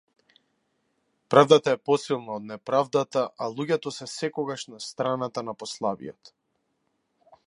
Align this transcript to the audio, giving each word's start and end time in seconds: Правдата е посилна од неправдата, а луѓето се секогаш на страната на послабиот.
Правдата 1.33 1.75
е 1.75 1.79
посилна 1.89 2.31
од 2.37 2.47
неправдата, 2.53 3.25
а 3.47 3.51
луѓето 3.57 3.93
се 3.99 4.07
секогаш 4.15 4.67
на 4.73 4.83
страната 4.87 5.45
на 5.51 5.55
послабиот. 5.61 6.33